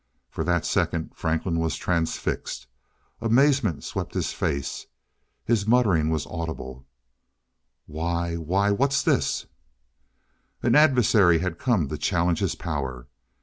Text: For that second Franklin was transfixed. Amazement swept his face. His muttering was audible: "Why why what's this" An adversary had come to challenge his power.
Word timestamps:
For 0.31 0.43
that 0.45 0.65
second 0.65 1.11
Franklin 1.13 1.59
was 1.59 1.75
transfixed. 1.75 2.65
Amazement 3.21 3.83
swept 3.83 4.15
his 4.15 4.33
face. 4.33 4.87
His 5.45 5.67
muttering 5.67 6.09
was 6.09 6.25
audible: 6.25 6.87
"Why 7.85 8.33
why 8.35 8.71
what's 8.71 9.03
this" 9.03 9.45
An 10.63 10.73
adversary 10.73 11.37
had 11.37 11.59
come 11.59 11.87
to 11.87 11.99
challenge 11.99 12.39
his 12.39 12.55
power. 12.55 13.09